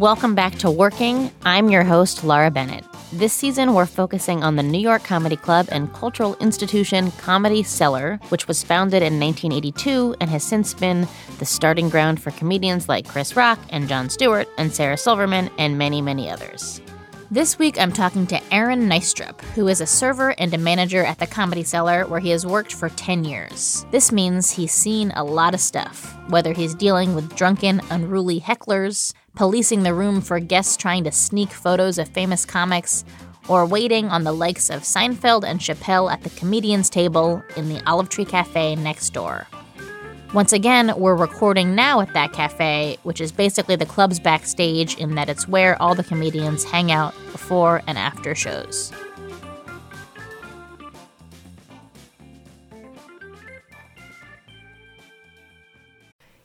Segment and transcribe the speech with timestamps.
[0.00, 1.30] Welcome back to Working.
[1.44, 2.86] I'm your host, Laura Bennett.
[3.12, 8.18] This season, we're focusing on the New York Comedy Club and cultural institution Comedy Cellar,
[8.30, 11.06] which was founded in 1982 and has since been
[11.38, 15.76] the starting ground for comedians like Chris Rock and Jon Stewart and Sarah Silverman and
[15.76, 16.80] many, many others.
[17.32, 21.18] This week, I'm talking to Aaron Nystrup, who is a server and a manager at
[21.18, 23.84] the Comedy Cellar, where he has worked for 10 years.
[23.92, 29.12] This means he's seen a lot of stuff, whether he's dealing with drunken, unruly hecklers,
[29.34, 33.04] policing the room for guests trying to sneak photos of famous comics,
[33.48, 37.82] or waiting on the likes of Seinfeld and Chappelle at the comedian's table in the
[37.88, 39.46] Olive Tree Cafe next door.
[40.32, 45.16] Once again, we're recording now at that cafe, which is basically the club's backstage in
[45.16, 48.92] that it's where all the comedians hang out before and after shows.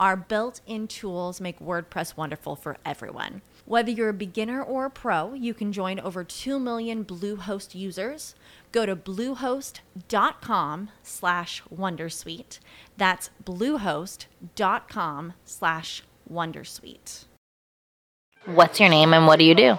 [0.00, 3.42] Our built in tools make WordPress wonderful for everyone.
[3.64, 8.36] Whether you're a beginner or a pro, you can join over 2 million Bluehost users.
[8.70, 12.60] Go to bluehost.com slash wondersuite.
[12.96, 17.24] That's bluehost.com slash wondersuite.
[18.44, 19.76] What's your name and what do you do?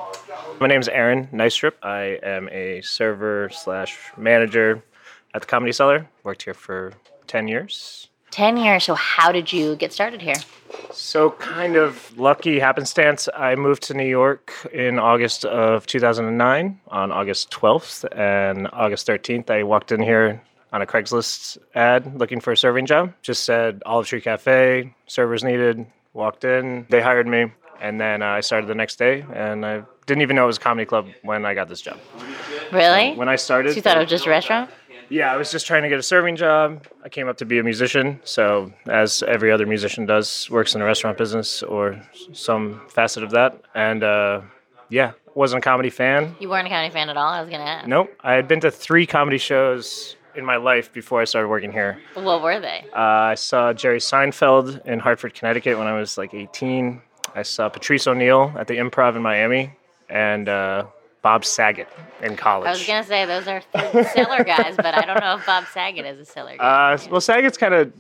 [0.59, 1.73] My name is Aaron Nystrup.
[1.81, 4.83] I am a server slash manager
[5.33, 6.09] at the Comedy Cellar.
[6.23, 6.93] Worked here for
[7.27, 8.08] 10 years.
[8.31, 8.83] 10 years.
[8.83, 10.35] So, how did you get started here?
[10.91, 17.11] So, kind of lucky happenstance, I moved to New York in August of 2009 on
[17.11, 18.05] August 12th.
[18.17, 20.41] And August 13th, I walked in here
[20.71, 23.13] on a Craigslist ad looking for a serving job.
[23.21, 25.85] Just said Olive Tree Cafe, servers needed.
[26.13, 27.51] Walked in, they hired me.
[27.81, 30.57] And then uh, I started the next day, and I didn't even know it was
[30.57, 31.97] a comedy club when I got this job.
[32.73, 33.13] Really?
[33.13, 34.69] When I started, So you thought it was just a restaurant?
[35.09, 36.85] Yeah, I was just trying to get a serving job.
[37.03, 40.79] I came up to be a musician, so as every other musician does, works in
[40.79, 41.99] the restaurant business or
[42.33, 43.59] some facet of that.
[43.73, 44.41] And uh,
[44.89, 46.35] yeah, wasn't a comedy fan.
[46.39, 47.33] You weren't a comedy fan at all?
[47.33, 47.87] I was going to ask.
[47.87, 51.71] Nope, I had been to three comedy shows in my life before I started working
[51.71, 51.99] here.
[52.13, 52.85] What were they?
[52.93, 52.99] Uh,
[53.33, 57.01] I saw Jerry Seinfeld in Hartford, Connecticut when I was like 18.
[57.35, 59.73] I saw Patrice O'Neal at the Improv in Miami,
[60.09, 60.85] and uh,
[61.21, 61.87] Bob Saget
[62.21, 62.67] in college.
[62.67, 63.61] I was going to say those are
[64.13, 66.93] Cellar guys, but I don't know if Bob Saget is a Cellar guy.
[66.93, 67.91] Uh, well, Saget's kind of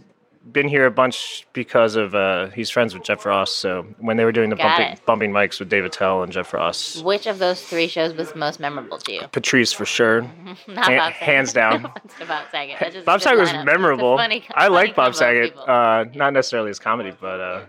[0.53, 3.51] been here a bunch because of uh, he's friends with Jeff Ross.
[3.53, 7.01] So when they were doing the bumping, bumping mics with Dave Attell and Jeff Ross,
[7.03, 9.27] Which of those three shows was most memorable to you?
[9.31, 10.21] Patrice for sure,
[10.67, 11.13] Not Bob Saget.
[11.17, 11.81] hands down.
[12.19, 12.77] No Bob Saget.
[12.79, 14.17] That's just Bob Saget was memorable.
[14.17, 17.61] Funny- I like Bob Saget, uh, not necessarily his comedy, but uh,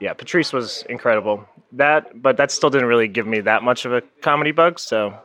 [0.00, 1.46] yeah, Patrice was incredible.
[1.72, 4.78] That, but that still didn't really give me that much of a comedy bug.
[4.78, 5.18] So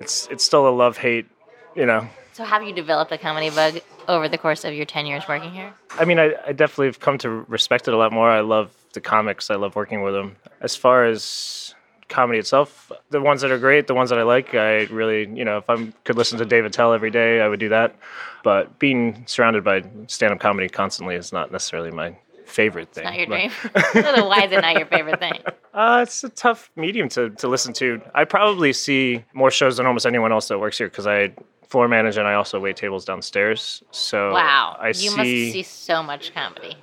[0.00, 1.26] it's it's still a love hate,
[1.74, 2.08] you know.
[2.32, 5.50] So have you developed a comedy bug over the course of your 10 years working
[5.50, 5.74] here?
[5.90, 8.30] I mean, I, I definitely have come to respect it a lot more.
[8.30, 9.50] I love the comics.
[9.50, 10.36] I love working with them.
[10.60, 11.74] As far as
[12.08, 15.44] comedy itself, the ones that are great, the ones that I like, I really, you
[15.44, 17.94] know, if I could listen to Dave Attell every day, I would do that.
[18.42, 22.16] But being surrounded by stand-up comedy constantly is not necessarily my
[22.50, 23.04] favorite thing.
[23.04, 23.50] Not your dream.
[23.50, 23.70] so
[24.26, 25.32] why is it not your favorite thing?
[25.72, 28.00] Uh, it's a tough medium to, to listen to.
[28.14, 31.32] I probably see more shows than almost anyone else that works here because I
[31.68, 33.82] floor manage and I also wait tables downstairs.
[33.92, 34.76] So Wow.
[34.80, 36.76] I you see, must see so much comedy.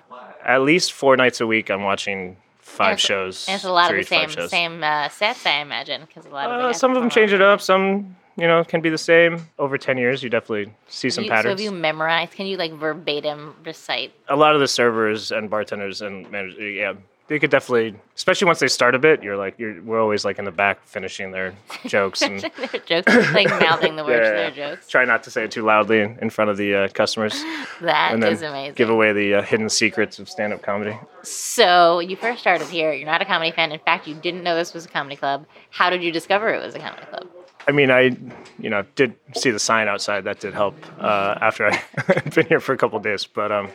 [0.46, 1.70] at least four nights a week.
[1.70, 3.46] I'm watching five And it's- shows.
[3.50, 6.50] And it's a lot of the same same uh, sets, I imagine, because a lot
[6.50, 7.60] of Uh, some of them change it up.
[7.62, 9.48] Some you know can be the same.
[9.60, 12.34] Over ten years, you definitely see some you, So have you memorized?
[12.34, 14.14] Can you like verbatim recite?
[14.30, 16.94] a lot of the servers and bartenders and managers, yeah,
[17.28, 20.40] they could definitely, especially once they start a bit, you're like, you're, we're always like
[20.40, 21.54] in the back finishing their
[21.86, 24.88] jokes and their jokes, like mouthing the words Yeah, to their jokes.
[24.88, 27.34] try not to say it too loudly in, in front of the uh, customers,
[27.82, 28.76] That and is amazing.
[28.76, 30.98] give away the uh, hidden secrets of stand-up comedy.
[31.24, 32.94] So you first started here.
[32.94, 33.72] You're not a comedy fan.
[33.74, 35.46] In fact, you didn't know this was a comedy club.
[35.70, 37.28] How did you discover it was a comedy club?
[37.68, 38.16] I mean, I,
[38.60, 40.24] you know, did see the sign outside.
[40.24, 41.76] That did help uh, after I
[42.08, 43.26] had been here for a couple days.
[43.26, 43.70] But um,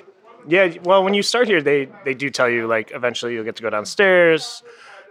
[0.49, 3.57] yeah, well, when you start here, they they do tell you like eventually you'll get
[3.57, 4.63] to go downstairs.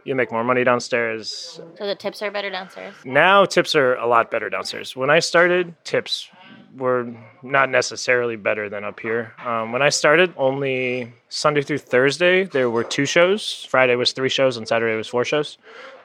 [0.04, 1.62] You make more money downstairs.
[1.78, 2.96] So the tips are better downstairs.
[3.06, 4.96] Now tips are a lot better downstairs.
[4.96, 6.28] When I started, tips
[6.76, 7.14] were
[7.44, 9.34] not necessarily better than up here.
[9.44, 13.66] Um, when I started, only Sunday through Thursday there were two shows.
[13.70, 15.58] Friday was three shows, and Saturday was four shows.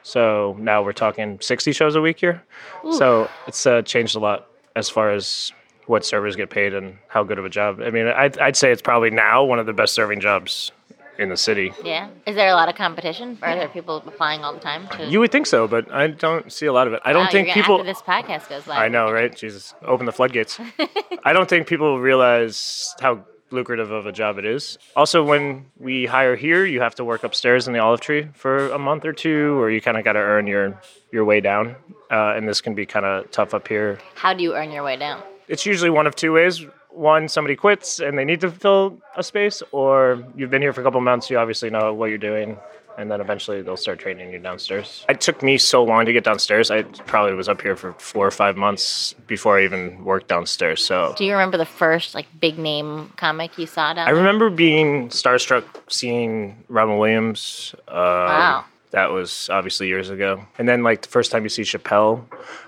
[0.03, 2.43] So now we're talking 60 shows a week here.
[2.91, 5.51] So it's uh, changed a lot as far as
[5.87, 7.81] what servers get paid and how good of a job.
[7.81, 10.71] I mean, I'd, I'd say it's probably now one of the best serving jobs
[11.19, 11.73] in the city.
[11.83, 12.09] Yeah.
[12.25, 13.37] Is there a lot of competition?
[13.41, 14.87] Are there people applying all the time?
[14.97, 17.01] To, You would think so, but I don't see a lot of it.
[17.05, 17.75] I don't Wow, think gonna- people.
[17.75, 18.77] After this podcast goes live.
[18.79, 19.35] I know, right?
[19.35, 20.59] Jesus, open the floodgates.
[21.23, 24.77] I don't think people realize how lucrative of a job it is.
[24.95, 28.69] Also, when we hire here, you have to work upstairs in the olive tree for
[28.71, 30.79] a month or two, or you kind of got to earn your
[31.11, 31.75] your way down.
[32.11, 33.99] Uh, and this can be kind of tough up here.
[34.15, 35.21] How do you earn your way down?
[35.47, 36.65] It's usually one of two ways.
[36.97, 40.81] One, somebody quits and they need to fill a space, or you've been here for
[40.81, 42.57] a couple months, you obviously know what you're doing,
[42.97, 45.05] and then eventually they'll start training you downstairs.
[45.07, 46.71] It took me so long to get downstairs.
[46.71, 50.83] I probably was up here for four or five months before I even worked downstairs.
[50.83, 54.49] So Do you remember the first like big name comic you saw down I remember
[54.49, 57.75] being starstruck seeing Robin Williams.
[57.87, 58.65] Um, Wow.
[58.91, 60.45] That was obviously years ago.
[60.57, 62.23] And then, like, the first time you see Chappelle,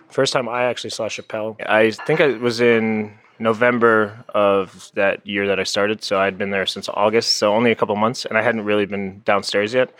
[0.10, 5.48] first time I actually saw Chappelle, I think it was in November of that year
[5.48, 6.04] that I started.
[6.04, 8.86] So I'd been there since August, so only a couple months, and I hadn't really
[8.86, 9.94] been downstairs yet.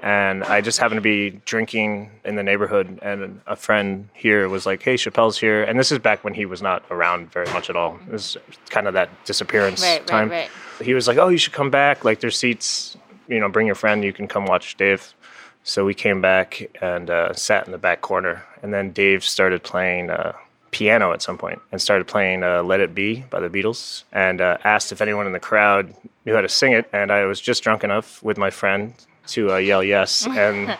[0.00, 4.66] And I just happened to be drinking in the neighborhood, and a friend here was
[4.66, 7.70] like, "Hey, Chappelle's here," and this is back when he was not around very much
[7.70, 7.98] at all.
[8.06, 8.36] It was
[8.68, 10.28] kind of that disappearance Right, right, time.
[10.30, 10.50] right.
[10.82, 12.04] He was like, "Oh, you should come back.
[12.04, 12.96] Like, there's seats.
[13.26, 14.04] You know, bring your friend.
[14.04, 15.14] You can come watch Dave."
[15.62, 19.62] So we came back and uh, sat in the back corner, and then Dave started
[19.62, 20.32] playing uh,
[20.70, 24.40] piano at some point and started playing uh, "Let It Be" by the Beatles, and
[24.40, 26.88] uh, asked if anyone in the crowd knew how to sing it.
[26.92, 28.94] And I was just drunk enough with my friend
[29.28, 30.26] to uh, yell yes.
[30.30, 30.76] And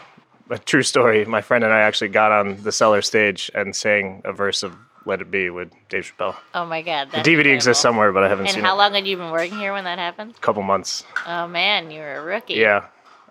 [0.50, 4.22] a true story, my friend and I actually got on the cellar stage and sang
[4.24, 4.74] a verse of
[5.04, 6.36] "Let It Be" with Dave Chappelle.
[6.54, 7.10] Oh my god.
[7.12, 8.60] The DVD exists somewhere, but I haven't And seen it.
[8.60, 10.34] And how long had you been working here when that happened?
[10.36, 11.04] A couple months.
[11.26, 12.54] Oh man, you were a rookie.
[12.54, 12.86] Yeah,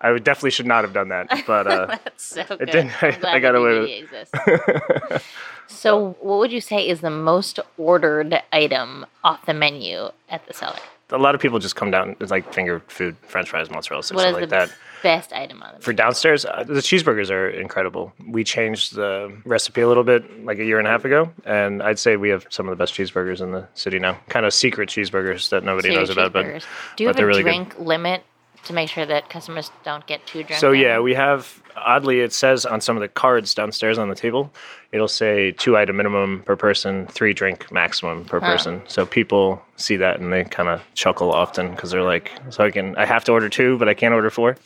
[0.07, 2.59] I would definitely should not have done that, but uh, That's so good.
[2.69, 5.21] didn't- I'm I- got away with it.
[5.67, 10.53] so, what would you say is the most ordered item off the menu at the
[10.53, 10.77] cellar?
[11.11, 14.15] a lot of people just come down it's like finger food, French fries, mozzarella sticks,
[14.15, 14.71] What is stuff like the that.
[15.03, 18.11] best item on the For downstairs, uh, the cheeseburgers are incredible.
[18.27, 21.83] We changed the recipe a little bit like a year and a half ago, and
[21.83, 24.17] I'd say we have some of the best cheeseburgers in the city now.
[24.29, 26.65] Kind of secret cheeseburgers that nobody knows about, but cheeseburgers.
[26.95, 27.49] do you but have they're a really good.
[27.49, 28.23] drink limit
[28.65, 30.59] to make sure that customers don't get too drunk?
[30.59, 34.15] So yeah, we have oddly it says on some of the cards downstairs on the
[34.15, 34.51] table,
[34.91, 38.81] it'll say two item minimum per person, three drink maximum per person.
[38.87, 42.71] So people see that and they kind of chuckle often because they're like, so I
[42.71, 44.57] can I have to order two, but I can't order four.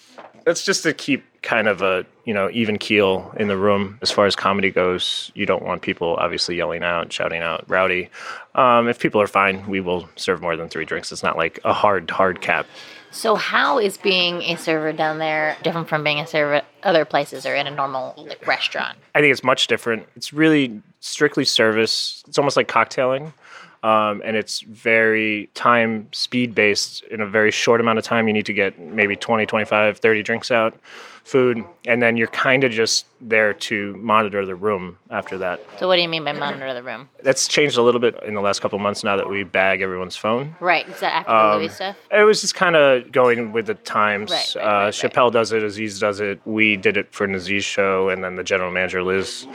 [0.46, 4.12] That's just to keep kind of a you know even keel in the room as
[4.12, 5.32] far as comedy goes.
[5.36, 8.10] You don't want people obviously yelling out, shouting out, rowdy.
[8.56, 11.12] Um, if people are fine, we will serve more than three drinks.
[11.12, 12.68] It's not like a hard hard cap.
[13.12, 17.46] So how is being a server down there different from being a server other places
[17.46, 18.98] or in a normal like, restaurant?
[19.16, 20.08] I think it's much different.
[20.16, 22.24] It's really strictly service.
[22.28, 23.34] It's almost like cocktailing.
[23.82, 28.34] Um, and it's very time speed based in a very short amount of time you
[28.34, 30.78] need to get maybe 20 25 30 drinks out
[31.24, 35.88] food and then you're kind of just there to monitor the room after that So
[35.88, 37.08] what do you mean by monitor the room?
[37.24, 39.82] that's changed a little bit in the last couple of months now that we bag
[39.82, 40.88] everyone's phone Right.
[40.90, 41.96] Is that after Um, the Louis stuff?
[42.12, 44.32] it was just kind of going with the times.
[44.32, 44.94] Right, right, uh, right.
[44.94, 46.42] Chappelle does it, Aziz does it.
[46.46, 49.46] We did it for Naziz's show, and then the general manager Liz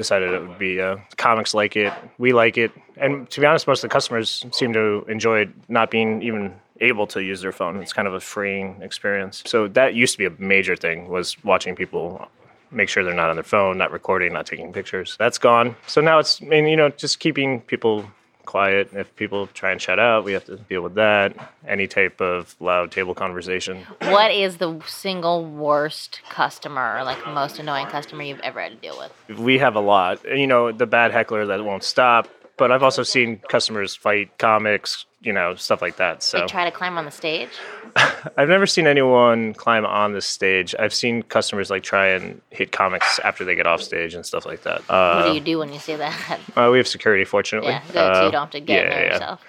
[0.00, 1.92] decided it would be uh, comics like it.
[2.16, 5.90] We like it, and to be honest, most of the customers seem to enjoy not
[5.90, 7.76] being even able to use their phone.
[7.82, 9.42] It's kind of a freeing experience.
[9.44, 12.26] So that used to be a major thing was watching people
[12.70, 15.16] make sure they're not on their phone, not recording, not taking pictures.
[15.18, 15.76] That's gone.
[15.86, 18.10] So now it's, I mean, you know, just keeping people
[18.44, 18.90] quiet.
[18.92, 21.34] If people try and shut out, we have to deal with that.
[21.66, 23.86] Any type of loud table conversation.
[24.00, 28.78] What is the single worst customer or like most annoying customer you've ever had to
[28.78, 29.38] deal with?
[29.38, 30.24] We have a lot.
[30.24, 32.28] You know, the bad heckler that won't stop.
[32.56, 36.22] But I've also seen customers fight comics, you know, stuff like that.
[36.22, 37.50] So They try to climb on the stage?
[38.38, 40.74] I've never seen anyone climb on the stage.
[40.78, 44.46] I've seen customers like try and hit comics after they get off stage and stuff
[44.46, 44.80] like that.
[44.88, 46.40] What Uh, do you do when you see that?
[46.56, 47.70] uh, we have security, fortunately.
[47.72, 47.94] yeah, good.
[47.94, 49.12] so Uh, you don't have to get yeah, there yeah.
[49.12, 49.42] yourself.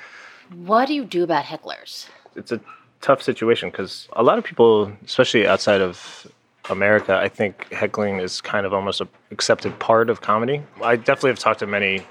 [0.56, 2.08] What do you do about hecklers?
[2.36, 2.60] it's a
[3.02, 6.28] tough situation because a lot of people, especially outside of
[6.70, 10.62] America, I think heckling is kind of almost a accepted part of comedy.
[10.84, 12.06] I definitely have talked to many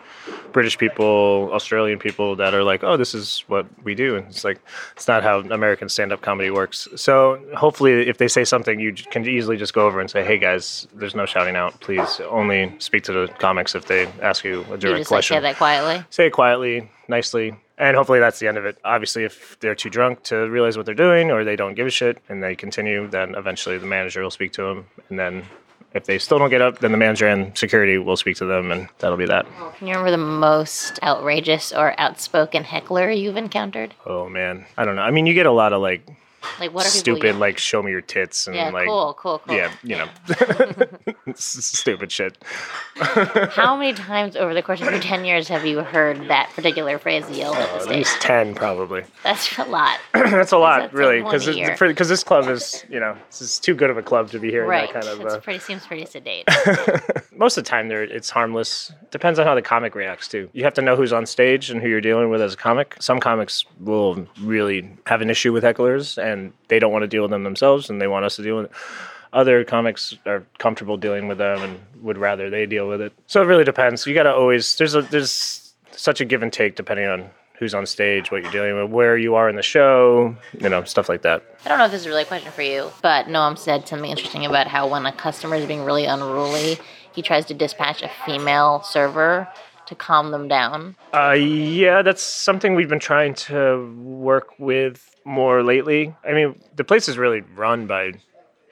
[0.52, 4.16] British people, Australian people that are like, oh, this is what we do.
[4.16, 4.60] And it's like,
[4.94, 6.88] it's not how American stand up comedy works.
[6.96, 10.38] So hopefully, if they say something, you can easily just go over and say, hey
[10.38, 11.78] guys, there's no shouting out.
[11.80, 15.08] Please only speak to the comics if they ask you a direct You just like,
[15.08, 15.36] question.
[15.36, 16.04] say that quietly.
[16.10, 17.56] Say it quietly, nicely.
[17.78, 18.76] And hopefully that's the end of it.
[18.84, 21.90] Obviously, if they're too drunk to realize what they're doing or they don't give a
[21.90, 24.86] shit and they continue, then eventually the manager will speak to them.
[25.08, 25.44] And then
[25.92, 28.70] if they still don't get up, then the manager and security will speak to them,
[28.70, 29.46] and that'll be that.
[29.78, 33.94] Can you remember the most outrageous or outspoken heckler you've encountered?
[34.06, 35.02] Oh man, I don't know.
[35.02, 36.06] I mean, you get a lot of like
[36.58, 39.56] Like what are stupid, like show me your tits and Yeah, like cool, cool, cool.
[39.56, 40.08] yeah, you know,
[41.34, 42.36] stupid shit.
[42.96, 46.98] How many times over the course of your 10 years have you heard that particular
[46.98, 47.90] phrase yelled at the stage?
[47.90, 49.04] At least ten, probably.
[49.22, 49.98] That's a lot.
[50.14, 53.40] That's a lot, That's really, like one a because this club is, you know, this
[53.42, 54.92] is too good of a club to be hearing Right.
[54.92, 55.26] that kind of.
[55.26, 56.46] Uh, pretty seems pretty sedate.
[57.34, 58.92] most of the time, there it's harmless.
[59.10, 60.48] Depends on how the comic reacts too.
[60.52, 62.96] You have to know who's on stage and who you're dealing with as a comic.
[63.00, 66.29] Some comics will really have an issue with hecklers, and
[66.68, 68.66] they don't want to deal with them themselves, and they want us to deal with
[68.66, 68.72] it.
[69.32, 73.12] Other comics are comfortable dealing with them and would rather they deal with it.
[73.28, 74.04] So it really depends.
[74.04, 77.74] You got to always there's a there's such a give and take depending on who's
[77.74, 81.10] on stage, what you're dealing with, where you are in the show, you know, stuff
[81.10, 81.44] like that.
[81.64, 84.10] I don't know if this is really a question for you, but Noam said something
[84.10, 86.78] interesting about how when a customer is being really unruly,
[87.14, 89.46] he tries to dispatch a female server
[89.86, 90.96] to calm them down.
[91.12, 96.14] Uh, yeah, that's something we've been trying to work with more lately.
[96.24, 98.14] I mean, the place is really run by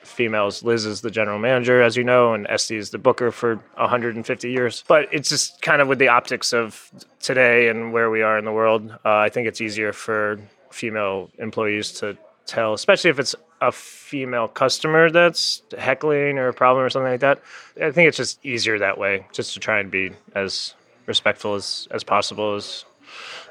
[0.02, 0.62] females.
[0.62, 4.50] Liz is the general manager, as you know, and Estee is the booker for 150
[4.50, 4.84] years.
[4.88, 8.44] But it's just kind of with the optics of today and where we are in
[8.44, 8.90] the world.
[9.04, 14.48] Uh, I think it's easier for female employees to tell, especially if it's a female
[14.48, 17.40] customer that's heckling or a problem or something like that.
[17.80, 20.74] I think it's just easier that way, just to try and be as
[21.06, 22.84] respectful as, as possible as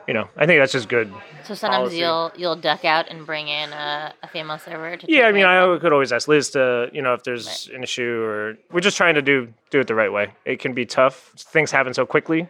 [0.07, 1.11] you know i think that's just good
[1.43, 1.97] So sometimes Policy.
[1.97, 5.45] you'll you'll duck out and bring in a, a female server to yeah i mean
[5.45, 8.97] i could always ask liz to you know if there's an issue or we're just
[8.97, 10.31] trying to do do it the right way.
[10.45, 11.33] It can be tough.
[11.35, 12.47] Things happen so quickly.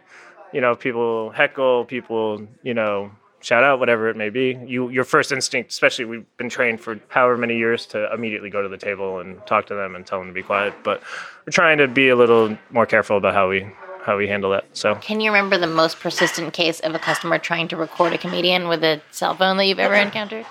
[0.52, 3.10] You know people heckle people you know
[3.40, 4.56] shout out whatever it may be.
[4.66, 8.62] You your first instinct especially we've been trained for however many years to immediately go
[8.62, 10.74] to the table and talk to them and tell them to be quiet.
[10.84, 11.02] But
[11.44, 13.66] we're trying to be a little more careful about how we
[14.08, 17.38] how we handle that so Can you remember the most persistent case of a customer
[17.38, 20.46] trying to record a comedian with a cell phone that you've ever encountered?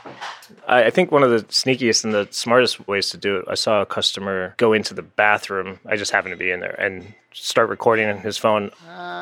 [0.67, 3.45] I, I think one of the sneakiest and the smartest ways to do it.
[3.49, 5.79] I saw a customer go into the bathroom.
[5.87, 8.69] I just happened to be in there and start recording on his phone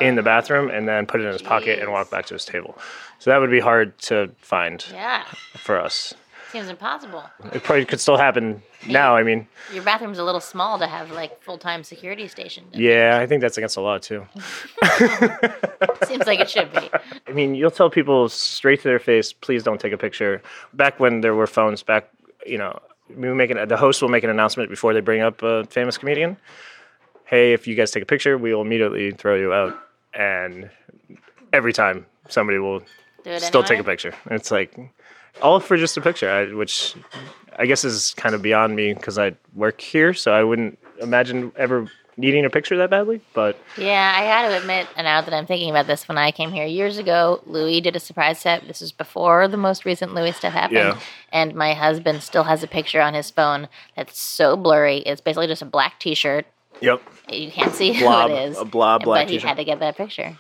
[0.02, 2.44] in the bathroom, and then put it in his pocket and walk back to his
[2.44, 2.78] table.
[3.20, 5.24] So that would be hard to find Yeah,
[5.56, 6.14] for us.
[6.56, 7.24] Seems impossible.
[7.54, 9.16] It probably could still happen now.
[9.16, 12.68] I mean, Your bathroom's a little small to have like full time security stationed.
[12.74, 12.82] in.
[12.82, 14.26] yeah, I think that's against the law too.
[16.06, 16.90] Seems like it should be.
[17.28, 20.42] I mean, you'll tell people straight to their face, please don't take a picture.
[20.74, 22.10] Back when there were phones, back,
[22.46, 25.44] you know, we make an, the host will make an announcement before they bring up
[25.44, 26.38] a famous comedian.
[27.26, 29.78] Hey, if you guys take a picture, we will immediately throw you out.
[30.14, 30.70] And
[31.52, 32.82] every time somebody will
[33.40, 34.14] still take a picture.
[34.32, 34.78] It's like,
[35.42, 36.96] all for just a picture, I, which
[37.58, 40.14] I guess is kind of beyond me because I work here.
[40.14, 41.88] So I wouldn't imagine ever
[42.18, 43.20] needing a picture that badly.
[43.34, 46.32] But Yeah, I got to admit, and now that I'm thinking about this, when I
[46.32, 48.66] came here years ago, Louis did a surprise set.
[48.68, 50.78] This was before the most recent Louis stuff happened.
[50.78, 51.00] Yeah.
[51.34, 55.00] And my husband still has a picture on his phone that's so blurry.
[55.00, 56.46] It's basically just a black t shirt.
[56.80, 58.58] yep, You can't see Blob, who it is.
[58.60, 59.48] a blob black But he t-shirt.
[59.50, 60.38] had to get that picture.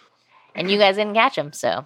[0.55, 1.85] And you guys didn't catch him, so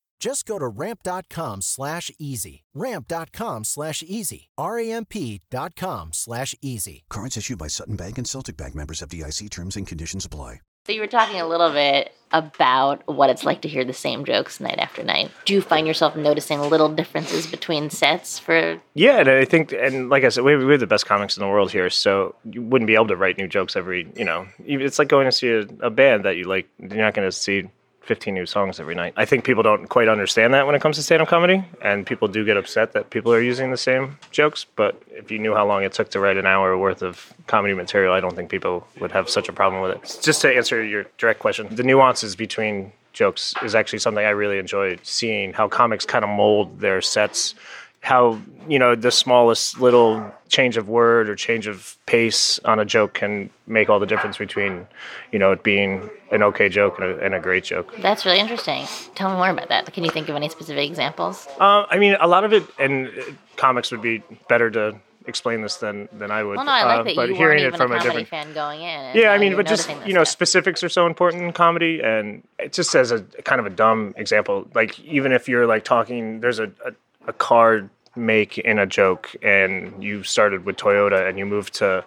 [0.21, 2.63] Just go to ramp.com slash easy.
[2.75, 4.49] Ramp.com slash easy.
[4.55, 7.05] R-A-M-P dot com slash easy.
[7.09, 10.61] Cards issued by Sutton Bank and Celtic Bank members FDIC terms and conditions apply.
[10.85, 14.23] So you were talking a little bit about what it's like to hear the same
[14.23, 15.31] jokes night after night.
[15.45, 20.09] Do you find yourself noticing little differences between sets for Yeah, and I think, and
[20.09, 22.61] like I said, we we have the best comics in the world here, so you
[22.61, 25.49] wouldn't be able to write new jokes every, you know, it's like going to see
[25.49, 26.67] a, a band that you like.
[26.79, 27.69] You're not going to see
[28.01, 29.13] 15 new songs every night.
[29.15, 32.27] I think people don't quite understand that when it comes to stand-up comedy, and people
[32.27, 34.65] do get upset that people are using the same jokes.
[34.75, 37.73] But if you knew how long it took to write an hour worth of comedy
[37.73, 40.19] material, I don't think people would have such a problem with it.
[40.21, 44.57] Just to answer your direct question, the nuances between jokes is actually something I really
[44.57, 47.55] enjoy seeing how comics kind of mold their sets
[48.01, 52.83] how you know the smallest little change of word or change of pace on a
[52.85, 54.85] joke can make all the difference between
[55.31, 58.39] you know it being an okay joke and a, and a great joke That's really
[58.39, 58.85] interesting.
[59.15, 59.91] Tell me more about that.
[59.93, 61.47] Can you think of any specific examples?
[61.59, 63.09] uh, i mean a lot of it and
[63.55, 64.95] comics would be better to
[65.27, 67.59] explain this than than i would Well, no, I like uh, that but you hearing
[67.61, 69.15] weren't it even from a a different fan going in.
[69.15, 70.27] yeah, I mean, but just you know, stuff.
[70.33, 74.15] specifics are so important in comedy, and it just as a kind of a dumb
[74.17, 76.93] example, like even if you're like talking, there's a a,
[77.27, 82.03] a car make in a joke, and you started with Toyota and you moved to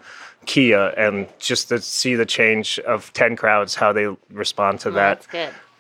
[0.46, 4.92] Kia, and just to see the change of ten crowds, how they respond to Oh,
[4.92, 5.26] that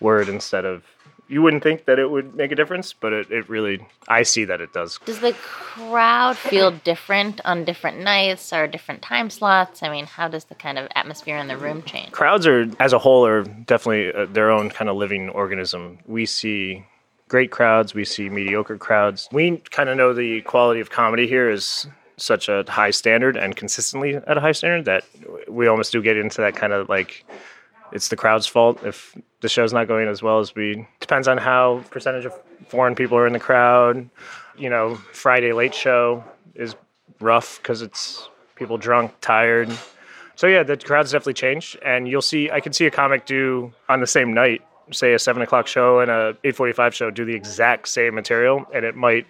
[0.00, 0.82] word instead of.
[1.26, 4.44] You wouldn't think that it would make a difference, but it, it really, I see
[4.44, 4.98] that it does.
[5.06, 9.82] Does the crowd feel different on different nights or different time slots?
[9.82, 12.12] I mean, how does the kind of atmosphere in the room change?
[12.12, 16.26] crowds are as a whole are definitely uh, their own kind of living organism we
[16.26, 16.84] see
[17.28, 21.50] great crowds we see mediocre crowds we kind of know the quality of comedy here
[21.50, 25.04] is such a high standard and consistently at a high standard that
[25.48, 27.24] we almost do get into that kind of like
[27.92, 31.38] it's the crowd's fault if the show's not going as well as we depends on
[31.38, 32.34] how percentage of
[32.68, 34.08] foreign people are in the crowd
[34.56, 36.22] you know friday late show
[36.54, 36.76] is
[37.20, 39.70] rough because it's people drunk tired
[40.36, 42.50] so yeah, the crowds definitely change, and you'll see.
[42.50, 44.62] I can see a comic do on the same night,
[44.92, 48.66] say a seven o'clock show and a eight forty-five show, do the exact same material,
[48.74, 49.26] and it might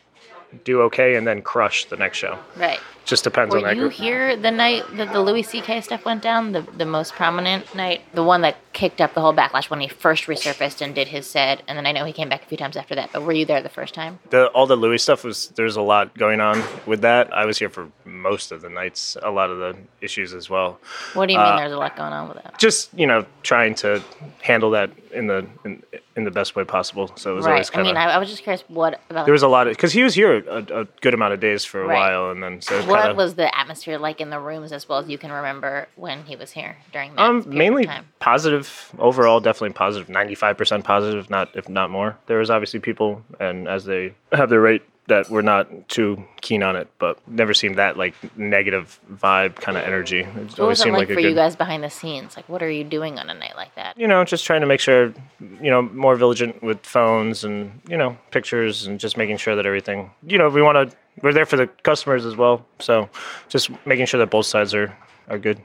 [0.65, 2.39] do okay and then crush the next show.
[2.57, 2.81] Right.
[3.05, 3.93] Just depends on Were that you group.
[3.93, 5.83] here the night that the Louis C.K.
[5.83, 6.53] stuff went down?
[6.53, 9.89] The the most prominent night, the one that kicked up the whole backlash when he
[9.89, 12.57] first resurfaced and did his set, and then I know he came back a few
[12.57, 13.11] times after that.
[13.13, 14.21] But were you there the first time?
[14.31, 17.31] The, all the Louis stuff was there's a lot going on with that.
[17.31, 20.81] I was here for most of the nights, a lot of the issues as well.
[21.13, 21.47] What do you mean?
[21.47, 22.59] Uh, there's a lot going on with that.
[22.59, 24.03] Just you know, trying to
[24.41, 25.83] handle that in the in,
[26.17, 27.11] in the best way possible.
[27.17, 27.71] So it was always Right.
[27.73, 27.97] I kind of.
[27.97, 30.03] I, mean, I was just curious what about there was a lot of because he
[30.03, 31.97] was here a, a good amount of days for a Right.
[32.13, 34.99] while, and then so what kinda, was the atmosphere like in the rooms as well
[35.01, 37.89] as you can remember when he was here during that Um, mainly
[38.21, 39.41] positive overall.
[39.41, 40.09] Definitely positive.
[40.09, 42.17] Ninety-five percent positive, not if not more.
[42.27, 46.63] There was obviously people, and as they have their rate, that were not too keen
[46.63, 50.21] on it, but never seemed that like negative vibe kind of energy.
[50.21, 51.29] It What always seemed like, like, for good.
[51.29, 52.37] you guys behind the scenes?
[52.37, 53.99] Like, what are you doing on a night like that?
[53.99, 57.97] you know, just trying to make sure, you know, more vigilant with phones and you
[57.97, 60.11] know pictures and just making sure that everything.
[60.27, 60.97] You know, we want to.
[61.23, 63.09] We're there for the customers as well, so
[63.49, 64.97] just making sure that both sides are
[65.29, 65.61] are good.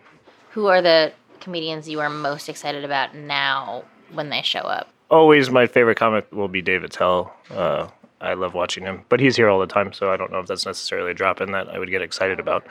[0.51, 4.89] Who are the comedians you are most excited about now when they show up?
[5.11, 7.33] always my favorite comic will be Dave Attell.
[7.49, 7.87] Uh,
[8.21, 10.47] I love watching him, but he's here all the time, so I don't know if
[10.47, 12.65] that's necessarily a drop in that I would get excited about.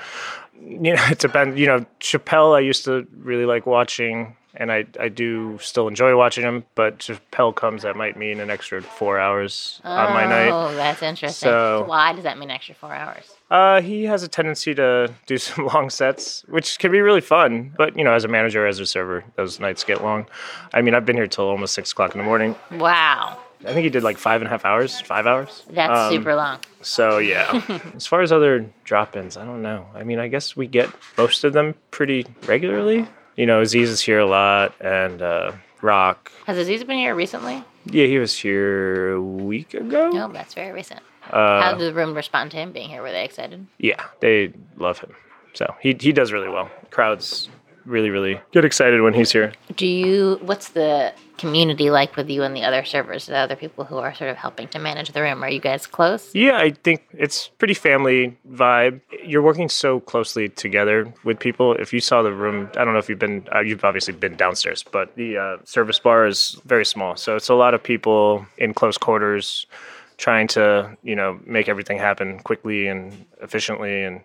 [0.61, 1.59] You know, it depends.
[1.59, 6.17] You know, Chappelle I used to really like watching, and I I do still enjoy
[6.17, 10.51] watching him, but Chappelle comes that might mean an extra four hours on my night.
[10.51, 11.49] Oh, that's interesting.
[11.49, 13.25] So- Why does that mean extra four hours?
[13.51, 17.73] Uh, he has a tendency to do some long sets, which can be really fun.
[17.79, 20.27] But you know, as a manager, as a server, those nights get long.
[20.75, 22.55] I mean, I've been here till almost six o'clock in the morning.
[22.73, 25.65] Wow, I think he did like five and a half hours, five hours.
[25.71, 26.59] that's Um, super long.
[26.83, 27.61] So yeah.
[27.97, 29.87] as far as other drop-ins, I don't know.
[29.95, 33.07] I mean, I guess we get most of them pretty regularly.
[33.37, 36.31] You know, Aziz is here a lot, and uh, Rock.
[36.47, 37.63] Has Aziz been here recently?
[37.87, 40.11] Yeah, he was here a week ago.
[40.11, 41.01] No, that's very recent.
[41.31, 43.03] Uh, How did the room respond to him being here?
[43.03, 43.67] Were they excited?
[43.79, 45.15] yeah, they love him.
[45.55, 46.71] So he he does really well.
[46.91, 47.49] Crowds
[47.89, 49.53] really really get excited when he's here.
[49.77, 50.39] Do you?
[50.43, 54.13] What's the community like with you and the other servers, the other people who are
[54.13, 55.43] sort of helping to manage the room?
[55.43, 56.35] Are you guys close?
[56.35, 59.01] Yeah, I think it's pretty family vibe.
[59.25, 61.75] You're working so closely together with people.
[61.75, 64.37] If you saw the room, I don't know if you've been, uh, you've obviously been
[64.37, 67.17] downstairs, but the uh, service bar is very small.
[67.17, 69.67] So it's a lot of people in close quarters
[70.17, 74.03] trying to, you know, make everything happen quickly and efficiently.
[74.03, 74.21] And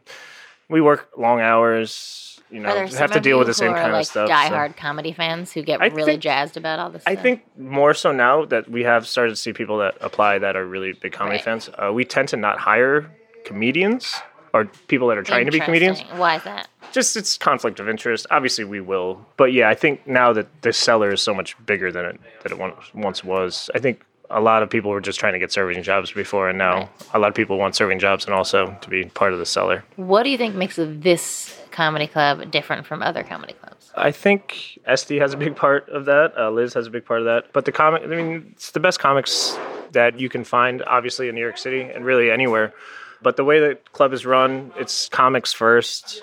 [0.68, 4.08] we work long hours, you know, have to deal with the same kind like of
[4.08, 4.28] stuff.
[4.30, 7.24] so- diehard comedy fans who get I really think- jazzed about all this I stuff?
[7.24, 10.66] think more so now that we have started to see people that apply that are
[10.66, 11.44] really big comedy Right.
[11.46, 11.70] fans.
[11.78, 13.10] Uh, we tend to not hire
[13.44, 14.16] comedians
[14.54, 16.02] or people that are trying to be comedians.
[16.16, 16.68] Why is that?
[16.92, 18.28] just it's conflict of interest.
[18.30, 21.92] Obviously, we will, but yeah, I think now that the Cellar is so much bigger
[21.92, 23.70] than it that it once once was.
[23.74, 26.58] I think a lot of people were just trying to get serving jobs before, and
[26.58, 26.90] now Right.
[27.16, 29.84] a lot of people want serving jobs and also to be part of the Cellar.
[29.96, 33.92] What do you think makes this comedy club different from other comedy clubs?
[33.96, 36.34] I think Estee has a big part of that.
[36.38, 37.52] Uh, Liz has a big part of that.
[37.52, 39.58] But the comic, I mean, it's the best comics
[39.92, 42.74] that you can find, obviously, in New York City and really anywhere.
[43.22, 46.22] But the way the club is run, it's comics first.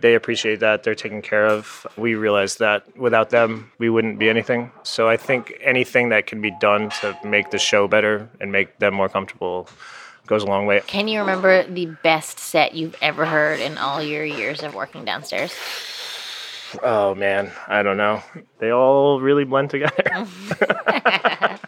[0.00, 0.84] They appreciate that.
[0.84, 1.86] They're taken care of.
[1.96, 4.70] We realize that without them, we wouldn't be anything.
[4.84, 8.78] So I think anything that can be done to make the show better and make
[8.78, 9.68] them more comfortable
[10.30, 10.80] goes a long way.
[10.86, 15.04] Can you remember the best set you've ever heard in all your years of working
[15.04, 15.52] downstairs?
[16.84, 18.22] Oh man, I don't know.
[18.60, 20.04] They all really blend together.
[20.06, 21.58] I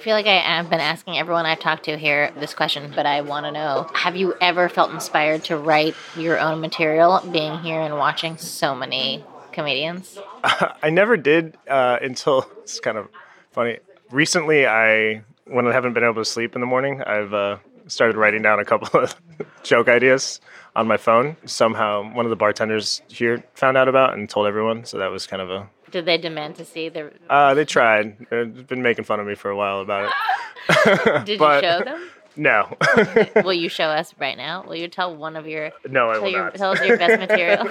[0.00, 3.20] feel like I have been asking everyone I've talked to here this question, but I
[3.20, 7.82] want to know have you ever felt inspired to write your own material being here
[7.82, 10.18] and watching so many comedians?
[10.82, 13.10] I never did uh, until it's kind of
[13.52, 13.80] funny.
[14.10, 18.16] Recently, I when I haven't been able to sleep in the morning, I've uh, started
[18.16, 19.14] writing down a couple of
[19.62, 20.40] joke ideas
[20.74, 21.36] on my phone.
[21.44, 24.84] Somehow, one of the bartenders here found out about and told everyone.
[24.84, 25.68] So that was kind of a.
[25.90, 27.12] Did they demand to see the?
[27.30, 28.16] Uh, they tried.
[28.30, 30.10] They've been making fun of me for a while about
[30.68, 31.24] it.
[31.26, 32.10] Did but- you show them?
[32.36, 32.76] No,
[33.44, 34.62] Will you show us right now?
[34.66, 36.54] Will you tell one of your no, I will your, not.
[36.54, 37.66] tell us your best material?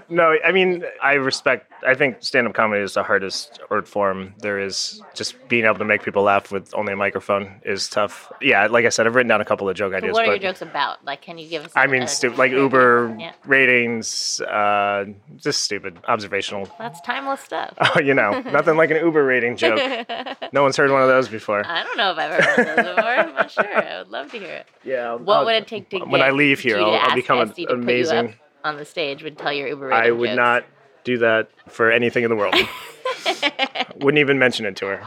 [0.08, 1.70] No, I mean, I respect.
[1.86, 5.02] I think stand-up comedy is the hardest art form there is.
[5.14, 8.30] Just being able to make people laugh with only a microphone is tough.
[8.40, 10.12] Yeah, like I said, I've written down a couple of joke ideas.
[10.14, 11.04] what are your jokes about?
[11.04, 11.72] Like, can you give us?
[11.74, 13.32] I mean, stu- like Uber Yeah.
[13.44, 16.68] ratings, uh, just stupid, observational.
[16.78, 17.74] That's timeless stuff.
[17.80, 20.06] Oh, you know, nothing like an Uber rating joke.
[20.52, 21.66] No one's heard one of those before.
[21.66, 23.10] I don't know if I've ever heard those before.
[23.10, 23.95] I'm not sure.
[23.96, 24.66] I would love to hear it.
[24.84, 25.14] Yeah.
[25.14, 26.78] What would it take to when get I leave here?
[26.78, 28.34] you to I'll, I'll become an Estee to put you amazing.
[28.64, 30.36] on the stage would tell your Uber I would jokes.
[30.36, 30.64] not
[31.04, 32.54] do that for anything in the world.
[33.96, 35.02] Wouldn't even mention it to her.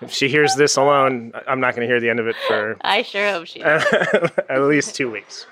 [0.00, 2.76] If she hears this alone, I'm not going to hear the end of it for
[2.82, 3.62] I sure hope she.
[3.62, 5.46] at least two weeks.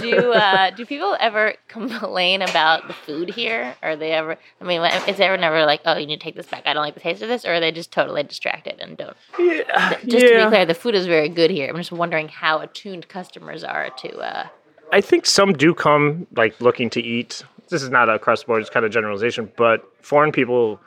[0.00, 3.74] Do uh, do people ever complain about the food here?
[3.82, 4.36] Are they ever?
[4.60, 6.62] I mean, is there ever never like, oh, you need to take this back.
[6.66, 9.16] I don't like the taste of this, or are they just totally distracted and don't?
[9.38, 11.68] Yeah, Just to be clear, the food is very good here.
[11.68, 14.18] I'm just wondering how attuned customers are to.
[14.18, 14.46] Uh,
[14.92, 17.42] I think some do come like looking to eat.
[17.68, 19.52] This is not across the board; it's kind of generalization.
[19.56, 20.80] But foreign people,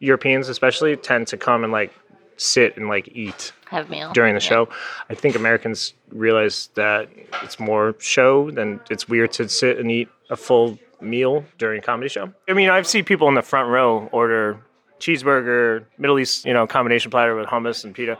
[0.00, 1.92] Europeans especially, tend to come and like
[2.38, 4.48] sit and like eat have meal during the Yeah.
[4.48, 4.68] show.
[5.10, 7.08] I think Americans realize that
[7.42, 11.82] it's more show than it's weird to sit and eat a full meal during a
[11.82, 12.32] comedy show.
[12.48, 14.58] I mean, I've seen people in the front row order
[15.00, 18.18] cheeseburger, Middle East, you know, combination platter with hummus and pita,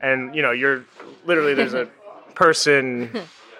[0.00, 0.84] and you know, you're
[1.24, 1.86] literally there's a
[2.34, 3.10] person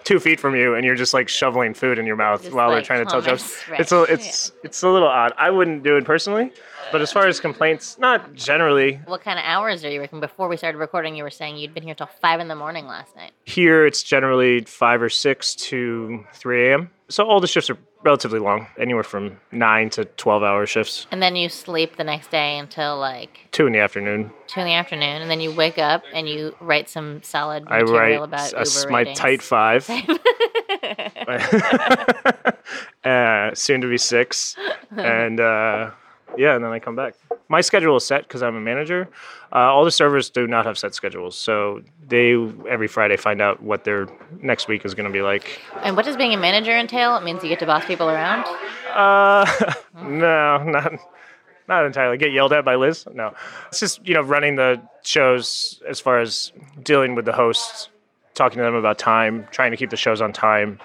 [0.05, 2.69] two feet from you, and you're just like shoveling food in your mouth Just while
[2.69, 3.63] they're like trying to tell jokes.
[3.71, 3.81] right.
[3.81, 5.33] It's a it's it's a little odd.
[5.37, 6.53] I wouldn't do it personally,
[6.93, 9.01] but as far as complaints, not generally.
[9.07, 10.21] What kind of hours are you working?
[10.21, 12.87] Before we started recording, you were saying you'd been here till five in the morning
[12.87, 13.33] last night.
[13.45, 16.91] Here, it's generally five or six to three a.m.
[17.09, 21.07] So all the shifts are relatively long, anywhere from nine to twelve hour shifts.
[21.11, 24.31] And then you sleep the next day until like Two in the afternoon.
[24.47, 27.83] two in the afternoon, and then you wake up and you write some solid I
[27.83, 29.19] material about a Uber my ratings.
[29.19, 29.89] tight five.
[33.05, 34.57] uh, soon to be six,
[34.97, 35.91] and uh,
[36.37, 37.14] yeah, and then I come back.
[37.49, 39.09] My schedule is set because I'm a manager.
[39.53, 42.35] Uh, all the servers do not have set schedules, so they
[42.69, 44.09] every Friday find out what their
[44.40, 45.61] next week is going to be like.
[45.83, 47.16] And what does being a manager entail?
[47.16, 48.47] It means you get to boss people around.
[48.95, 49.45] Uh,
[50.03, 50.93] no, not
[51.69, 52.19] not entirely.
[52.19, 53.07] Get yelled at by Liz?
[53.12, 53.35] No,
[53.69, 57.88] it's just you know running the shows as far as dealing with the hosts,
[58.35, 60.79] talking to them about time, trying to keep the shows on time.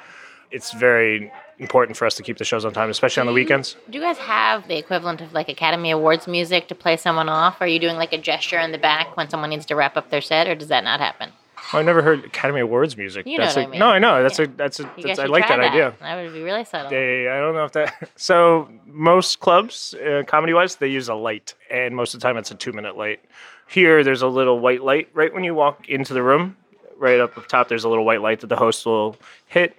[0.51, 3.75] It's very important for us to keep the shows on time, especially on the weekends.
[3.89, 7.61] Do you guys have the equivalent of like Academy Awards music to play someone off?
[7.61, 10.09] Are you doing like a gesture in the back when someone needs to wrap up
[10.09, 11.31] their set, or does that not happen?
[11.73, 13.25] I've never heard Academy Awards music.
[13.25, 13.79] You know that's what a, I mean.
[13.79, 14.21] No, I know.
[14.21, 15.93] That's a that's a that's, I like try that, idea.
[15.99, 16.91] That would be really subtle.
[16.91, 18.11] They, I don't know if that.
[18.17, 22.51] So most clubs, uh, comedy-wise, they use a light, and most of the time it's
[22.51, 23.19] a two-minute light.
[23.67, 26.55] Here, there's a little white light right when you walk into the room.
[26.97, 29.75] Right up top, there's a little white light that the host will hit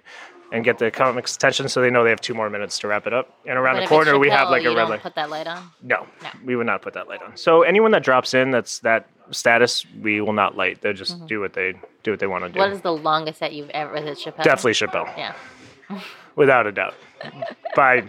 [0.51, 3.05] and get the comics' attention, so they know they have two more minutes to wrap
[3.07, 3.37] it up.
[3.45, 5.01] And around But the corner, we have like a red light.
[5.01, 5.69] Put that light on.
[5.81, 6.29] No, No.
[6.45, 7.35] we would not put that light on.
[7.35, 10.81] So anyone that drops in, that's that status, we will not light.
[10.81, 12.53] They'll just do what they do what they want to do.
[12.53, 12.69] Mm-hmm.
[12.69, 13.95] What is the longest set you've ever?
[13.97, 14.43] Is it Chappelle?
[14.43, 15.33] Definitely Chappelle, Yeah.
[16.35, 16.93] without a doubt,
[17.75, 18.03] by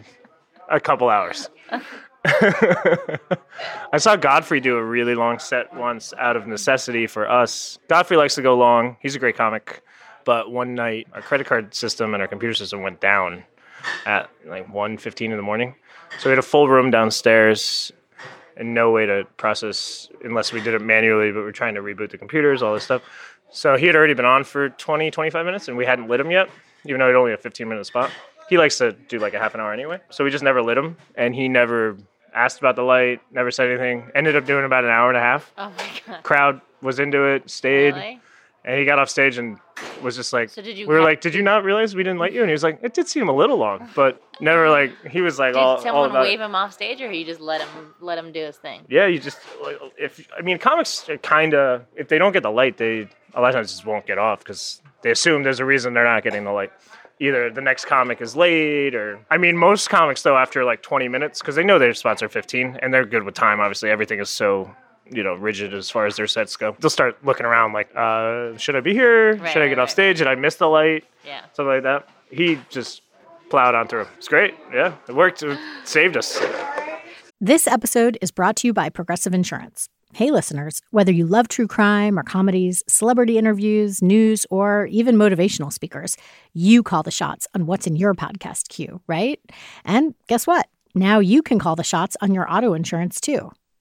[0.70, 1.48] a couple hours.
[2.24, 7.78] I saw Godfrey do a really long set once out of necessity for us.
[7.88, 8.96] Godfrey likes to go long.
[9.00, 9.82] He's a great comic.
[10.28, 13.44] But one night, our credit card system and our computer system went down.
[14.06, 15.74] at like 1.15 in the morning.
[16.18, 17.92] So we had a full room downstairs
[18.56, 22.10] and no way to process unless we did it manually, but we're trying to reboot
[22.10, 23.02] the computers, all this stuff.
[23.50, 26.30] So he had already been on for 20, 25 minutes and we hadn't lit him
[26.30, 26.50] yet,
[26.84, 28.10] even though it only a 15 minute spot.
[28.48, 30.00] He likes to do like a half an hour anyway.
[30.10, 31.96] So we just never lit him and he never
[32.34, 34.10] asked about the light, never said anything.
[34.14, 35.52] Ended up doing about an hour and a half.
[35.56, 36.22] Oh my god.
[36.22, 37.94] Crowd was into it, stayed.
[37.94, 38.20] Really?
[38.64, 39.58] And he got off stage and
[40.02, 42.18] was just like, So did you we were like, did you not realize we didn't
[42.18, 42.40] light you?
[42.40, 45.38] And he was like, it did seem a little long, but never like, he was
[45.38, 46.44] like Did all, all someone about wave it.
[46.44, 48.82] him off stage, or you just let him let him do his thing?
[48.88, 52.50] Yeah, you just, like, if, I mean, comics kind of, if they don't get the
[52.50, 55.64] light, they a lot of times just won't get off because they assume there's a
[55.64, 56.72] reason they're not getting the light.
[57.20, 61.08] Either the next comic is late or, I mean, most comics though, after like 20
[61.08, 64.20] minutes, because they know their spots are 15 and they're good with time, obviously, everything
[64.20, 64.70] is so
[65.10, 68.56] you know rigid as far as their sets go they'll start looking around like uh
[68.56, 69.90] should i be here Right, should i right, get off right.
[69.90, 71.40] stage did i miss the light Yeah.
[71.54, 72.08] something like that.
[72.30, 73.02] He just
[73.48, 74.06] plowed on through.
[74.18, 74.54] It's great.
[74.74, 75.42] Yeah, it worked.
[75.42, 76.38] It saved us.
[77.40, 79.88] This episode is brought to you by Progressive Insurance.
[80.12, 85.72] Hey, listeners, whether you love true crime or comedies, celebrity interviews, news, or even motivational
[85.72, 86.16] speakers,
[86.52, 89.40] you call the shots on what's in your podcast queue, right?
[89.84, 90.66] And guess what?
[90.94, 93.52] Now you can call the shots on your auto insurance too.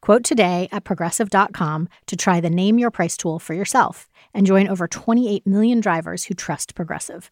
[0.00, 4.68] Quote today at progressive.com to try the Name Your Price tool for yourself and join
[4.68, 7.30] over 28 million drivers who trust Progressive.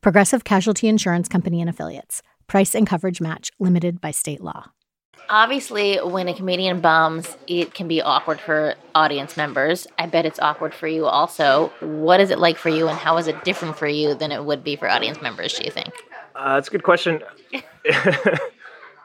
[0.00, 2.22] Progressive Casualty Insurance Company and Affiliates.
[2.46, 4.70] Price and coverage match limited by state law.
[5.28, 9.86] Obviously, when a comedian bombs, it can be awkward for audience members.
[9.98, 11.72] I bet it's awkward for you also.
[11.80, 14.44] What is it like for you, and how is it different for you than it
[14.44, 15.92] would be for audience members, do you think?
[16.36, 17.22] Uh, that's a good question.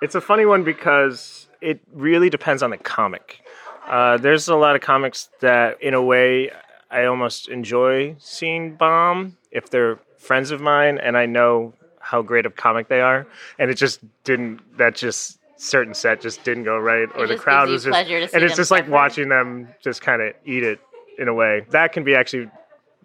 [0.01, 3.41] it's a funny one because it really depends on the comic.
[3.87, 6.51] Uh, there's a lot of comics that, in a way,
[6.89, 12.45] I almost enjoy seeing bomb if they're friends of mine and I know how great
[12.45, 13.27] of comic they are,
[13.59, 14.59] and it just didn't.
[14.77, 18.27] That just certain set just didn't go right, or the crowd was just, pleasure to
[18.27, 20.79] see and it's just like watching them just kind of eat it
[21.19, 21.65] in a way.
[21.69, 22.49] That can be actually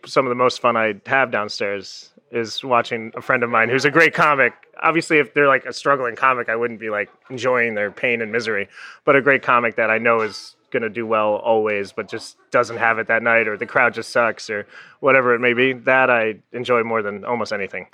[0.06, 3.84] some of the most fun I have downstairs is watching a friend of mine who's
[3.84, 4.52] a great comic.
[4.82, 8.32] Obviously, if they're like a struggling comic, I wouldn't be like enjoying their pain and
[8.32, 8.68] misery.
[9.04, 12.36] But a great comic that I know is going to do well always, but just
[12.50, 14.66] doesn't have it that night, or the crowd just sucks, or
[15.00, 17.86] whatever it may be, that I enjoy more than almost anything.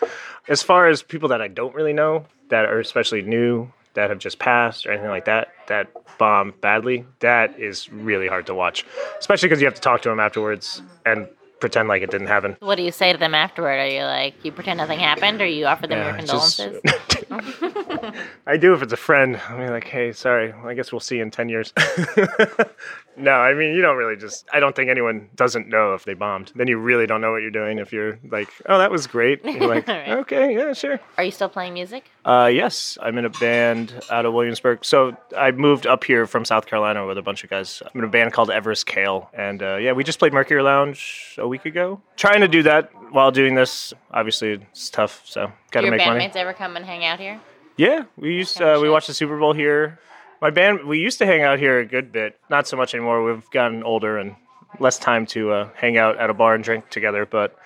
[0.49, 4.19] As far as people that I don't really know, that are especially new, that have
[4.19, 8.87] just passed, or anything like that, that bomb badly, that is really hard to watch,
[9.19, 11.29] especially because you have to talk to them afterwards and
[11.63, 12.57] pretend like it didn't happen.
[12.61, 13.79] What do you say to them afterward?
[13.79, 16.57] Are you like, you pretend nothing happened, or you offer them your Yeah, it's just-
[16.59, 17.22] condolences?
[18.47, 19.41] I do if it's a friend.
[19.49, 20.53] I mean, like, hey, sorry.
[20.53, 21.73] I guess we'll see in 10 years.
[23.17, 26.15] no, I mean, you don't really just, I don't think anyone doesn't know if they
[26.15, 26.53] bombed.
[26.55, 29.45] Then you really don't know what you're doing if you're like, oh, that was great.
[29.53, 30.09] You're like, Right.
[30.11, 30.99] okay, yeah, sure.
[31.19, 32.05] Are you still playing music?
[32.25, 34.85] Uh, yes, I'm in a band out of Williamsburg.
[34.85, 37.83] So I moved up here from South Carolina with a bunch of guys.
[37.83, 39.29] I'm in a band called Everest Kale.
[39.35, 42.01] And uh, yeah, we just played Mercury Lounge a week ago.
[42.17, 43.93] Trying to do that while doing this.
[44.13, 45.23] Obviously, it's tough.
[45.27, 46.21] So Do your make money.
[46.29, 47.41] bandmates ever come and hang out here?
[47.77, 48.93] Yeah, we used uh, we shit?
[48.93, 49.99] watched the Super Bowl here.
[50.41, 52.39] My band we used to hang out here a good bit.
[52.51, 53.23] Not so much anymore.
[53.25, 54.37] We've gotten older and
[54.79, 57.25] less time to uh, hang out at a bar and drink together.
[57.27, 57.57] But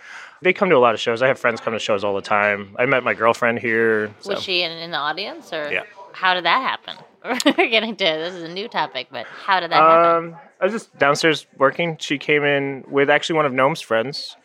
[0.42, 1.23] they come to a lot of shows.
[1.23, 2.77] I have friends come to shows all the time.
[2.79, 4.14] I met my girlfriend here.
[4.21, 4.35] So.
[4.35, 5.83] Was she in, in the audience, or Yeah.
[6.12, 6.97] how did that happen?
[7.59, 10.29] We're getting to this is a new topic, but how did that happen?
[10.35, 11.97] Um, I was just downstairs working.
[11.99, 14.37] She came in with actually one of Noam's friends,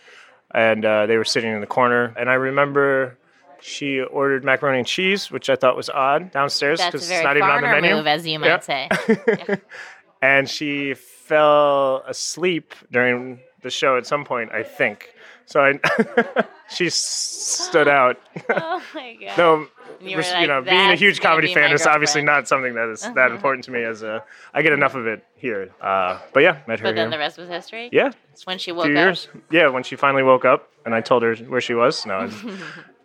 [0.54, 2.14] and uh, they were sitting in the corner.
[2.18, 3.18] And I remember
[3.62, 7.50] she ordered macaroni and cheese, which I thought was odd downstairs because it's not even
[7.50, 7.96] on the menu.
[7.96, 8.60] move, as you might Yeah.
[8.60, 8.90] say.
[10.22, 15.14] and she fell asleep during the show at some point, I think.
[15.46, 15.80] So I,
[16.70, 18.18] she stood out.
[18.50, 19.38] oh my god!
[19.38, 19.68] no,
[20.00, 22.22] You like, you know, being a huge comedy fan is obviously.
[22.22, 22.32] Uh-huh.
[22.38, 23.84] not something that is that important to me.
[23.84, 25.72] As a, I get enough of it here.
[25.82, 27.10] Uh, but yeah, met her But then here.
[27.12, 27.90] the rest was history.
[27.92, 28.12] yeah,
[28.46, 28.92] When she woke up.
[28.92, 29.28] years.
[29.52, 32.06] Yeah, when she finally woke up, and I told her where she was.
[32.06, 32.30] No,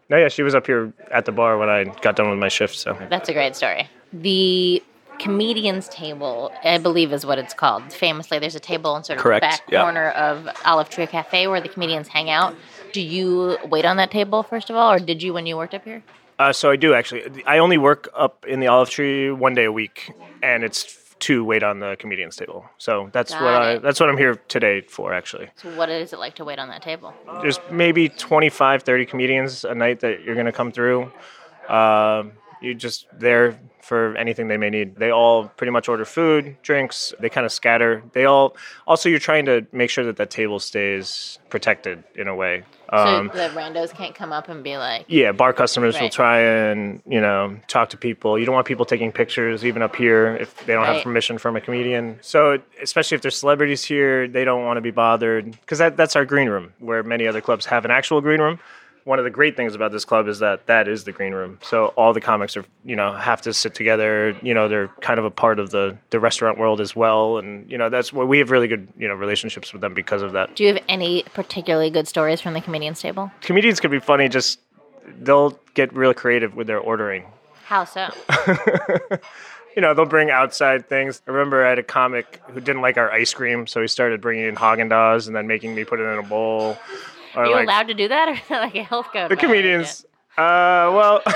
[0.09, 2.49] no, yeah, she was up here at the bar when I got done with my
[2.49, 2.77] shift.
[2.77, 3.89] So That's a great story.
[4.13, 4.83] The
[5.19, 7.93] comedians table, I believe, is what it's called.
[7.93, 9.83] Famously, there's a table in sort of Correct, the back yeah.
[9.83, 12.55] corner of Olive Tree Cafe where the comedians hang out.
[12.93, 15.75] Do you wait on that table first of all, or did you when you worked
[15.75, 16.03] up here?
[16.39, 17.43] Uh, so I do actually.
[17.47, 20.85] I only work up in the olive tree one day a week, and it's
[21.19, 22.65] to wait on the comedian's table.
[22.79, 25.49] So that's Got what I that's what I'm here today for actually.
[25.57, 27.15] So, what is it like to wait on that table?
[27.41, 31.11] There's maybe 25, 30 comedians a night that you're going to come through.
[31.69, 34.97] Um, you're just there for anything they may need.
[34.97, 37.15] They all pretty much order food, drinks.
[37.21, 38.03] They kind of scatter.
[38.13, 42.35] They all also you're trying to make sure that that table stays protected in a
[42.35, 42.65] way.
[42.89, 46.41] Um, so the randos can't come up and be like, yeah, bar customers will try
[46.41, 48.39] and you know talk to people.
[48.39, 50.95] You don't want people taking pictures even up here if they don't Right.
[50.95, 52.19] have permission from a comedian.
[52.23, 56.17] So especially if there's celebrities here, they don't want to be bothered because that, that's
[56.17, 58.59] our green room where many other clubs have an actual green room.
[59.07, 61.61] One of the great things about this club is that that is the green room.
[61.63, 64.37] So all the comics are you know have to sit together.
[64.43, 67.71] You know they're kind of a part of the the restaurant world as well, and
[67.71, 70.33] you know that's where we have really good you know relationships with them because of
[70.33, 70.57] that.
[70.57, 73.31] do you have any particularly good stories from the comedian's table?
[73.43, 74.29] Comedians can be funny.
[74.29, 74.59] Just
[75.21, 77.25] they'll get real creative with their ordering.
[77.65, 78.11] How so?
[79.77, 81.21] you know, they'll bring outside things.
[81.29, 84.21] I remember I had a comic who didn't like our ice cream, so he started
[84.21, 86.79] bringing in Haagen Dazs and then making me put it in a bowl.
[87.37, 89.31] Are you like allowed to do that, or is that like a health code?
[89.31, 90.05] the comedians.
[90.39, 91.23] Uh, well,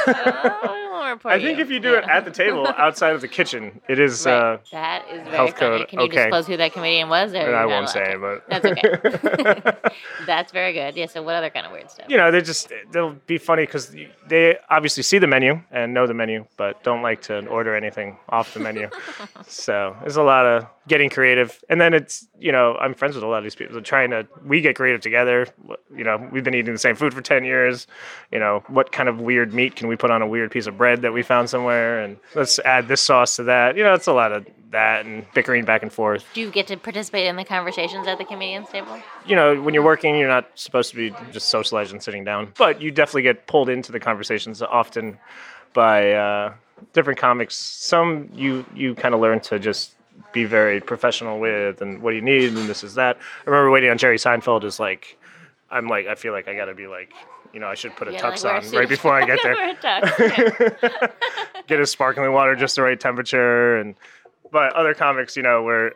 [1.02, 3.98] I I think if you do it at the table outside of the kitchen, it
[3.98, 4.26] is.
[4.26, 4.34] Right.
[4.34, 5.78] Uh, that is very health funny.
[5.78, 6.16] code, Can you okay.
[6.24, 7.32] disclose who that comedian was?
[7.34, 8.18] Or I won't say, to?
[8.18, 9.90] but That's okay.
[10.26, 10.96] That's very good.
[10.96, 11.06] Yeah.
[11.06, 12.06] So what other kind of weird stuff?
[12.10, 13.94] you know, they just they'll be funny because
[14.28, 18.18] they obviously see the menu and know the menu, but don't like to order anything
[18.28, 18.90] off the menu.
[19.46, 23.24] so there's a lot of getting creative, and then it's you know I'm friends with
[23.24, 23.74] a lot of these people.
[23.74, 25.46] So trying to we get creative together.
[25.96, 27.86] You know, we've been eating the same food for ten years.
[28.30, 30.76] You know, what kind of weird meat can we put on a weird piece of
[30.76, 33.76] bread that we found somewhere, and let's add this sauce to that.
[33.76, 36.24] You know, it's a lot of that and bickering back and forth.
[36.34, 39.00] Do you get to participate in the conversations at the comedian's table?
[39.24, 42.82] you know, when you're working, you're not supposed to be just socializing sitting down, but
[42.82, 45.18] you definitely get pulled into the conversations often
[45.72, 46.52] by uh,
[46.92, 47.54] different comics.
[47.56, 49.94] Some you you kind of learn to just
[50.32, 53.16] be very professional with, and what do you need, and this is that.
[53.46, 55.18] I remember waiting on Jerry Seinfeld is like,
[55.70, 57.12] I'm like, I feel like I got to be like,
[57.52, 59.40] you know, I should put a Yeah, tux like a on right before I get
[59.42, 59.54] there.
[59.54, 61.12] Wear a tux,
[61.66, 63.94] get his sparkling water just the right temperature, and
[64.52, 65.92] but other comics, you know, we're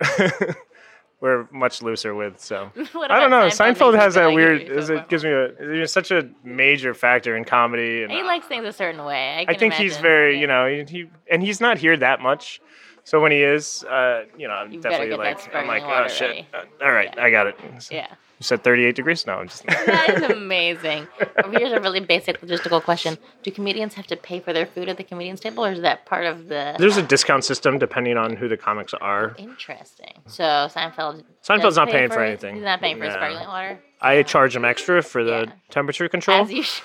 [1.21, 2.39] we're much looser with.
[2.41, 3.47] So I don't know.
[3.47, 4.63] Seinfeld Seinfeld has that like weird.
[4.63, 5.45] Is it gives me a
[5.83, 9.45] it's such a major factor in comedy, and He likes things a certain way.
[9.49, 10.41] I, I think he's very Yeah.
[10.41, 12.61] you know he, he and he's not here that much.
[13.05, 16.29] So when he is, uh, you know, I'm You definitely like, I'm like, oh shit.
[16.29, 16.47] ready.
[16.55, 17.23] Uh, all right, Yeah.
[17.25, 17.57] I got it.
[17.91, 18.07] Yeah.
[18.11, 19.27] You said 38 degrees.
[19.27, 19.65] No, I'm just.
[19.87, 21.07] That is amazing.
[21.53, 24.97] Here's a really basic logistical question: Do comedians have to pay for their food at
[24.97, 26.75] the comedian's table, or is that part of the?
[26.79, 29.37] There's a discount system depending on who the comics are.
[29.39, 30.15] Interesting.
[30.27, 31.23] So Seinfeld.
[31.47, 32.57] Seinfeld's not pay paying for anything.
[32.57, 33.11] He's not paying for No.
[33.11, 35.53] sparkling water, I charge him extra for the Yeah.
[35.71, 36.83] temperature control, as you should.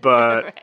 [0.00, 0.54] but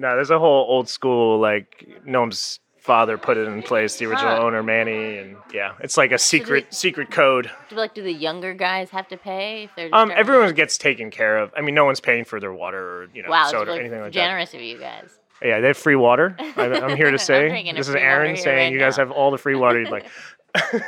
[0.00, 4.36] no, there's a whole old school like Noam's father put it in place, the original
[4.36, 4.42] Huh.
[4.42, 7.50] owner Manny, and yeah, it's like a secret they- secret code.
[7.68, 9.88] Do like do the younger guys have to pay if they're?
[9.88, 11.52] Just Um, starting- everyone gets taken care of.
[11.56, 13.80] I mean, no one's paying for their water or you know Wow, soda or really
[13.80, 14.18] anything like that.
[14.18, 15.10] generous of you guys.
[15.42, 16.34] Yeah, they have free water.
[16.56, 18.72] I'm, I'm here to say drinking a this is free water Aaron here saying right
[18.72, 19.04] you guys now.
[19.04, 20.06] have all the free water you'd like.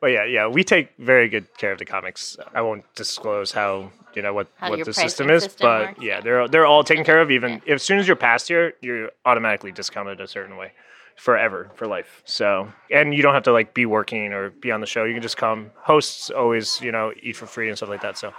[0.00, 2.36] but yeah, yeah, we take very good care of the comics.
[2.54, 6.02] I won't disclose how you know what How what the system is, system but works,
[6.02, 6.20] yeah, yeah.
[6.20, 7.30] they're they're all taken care of.
[7.30, 10.72] Even as soon as you're past here, you're automatically discounted a certain way.
[11.16, 12.22] Forever for life.
[12.24, 15.04] So, and you don't have to like be working or be on the show.
[15.04, 15.70] You can just come.
[15.76, 18.16] Hosts always, you know, eat for free and stuff like that.
[18.16, 18.32] So,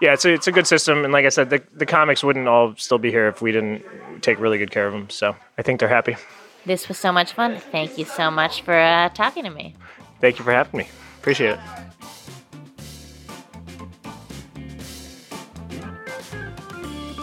[0.00, 1.04] yeah, it's a, it's a good system.
[1.04, 3.84] And like I said, the, the comics wouldn't all still be here if we didn't
[4.20, 5.10] take really good care of them.
[5.10, 6.16] So, I think they're happy.
[6.66, 7.56] This was so much fun.
[7.70, 9.76] Thank you so much for uh, talking to me.
[10.20, 10.88] Thank you for having me.
[11.24, 11.60] Appreciate it.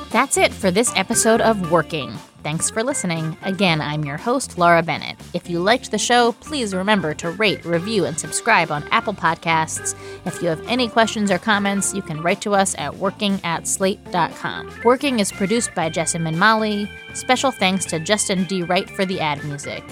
[0.10, 2.12] That's it for this episode of Working.
[2.42, 3.38] Thanks for listening.
[3.44, 5.18] Again, I'm your host, Laura Bennett.
[5.36, 9.96] If you liked the show, please remember to rate, review, and subscribe on Apple Podcasts.
[10.26, 13.68] If you have any questions or comments, you can write to us at working at
[13.68, 14.74] slate.com.
[14.84, 16.90] Working is produced by Jessamine Molli.
[17.14, 18.64] Special thanks to Justin D.
[18.64, 19.84] Wright for the ad music.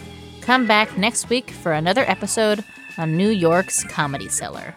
[0.42, 2.64] Come back next week for another episode
[3.00, 4.76] on New York's Comedy Cellar.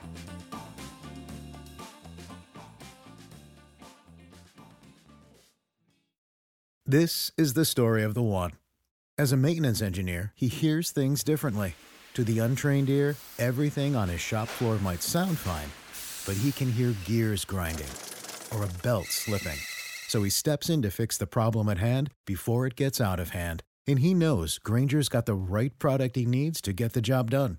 [6.87, 8.53] This is the story of the one.
[9.19, 11.75] As a maintenance engineer, he hears things differently.
[12.15, 15.71] To the untrained ear, everything on his shop floor might sound fine,
[16.25, 17.91] but he can hear gears grinding
[18.55, 19.59] or a belt slipping.
[20.07, 23.31] So he steps in to fix the problem at hand before it gets out of
[23.31, 23.65] hand.
[23.89, 27.59] And he knows Grainger's got the right product he needs to get the job done,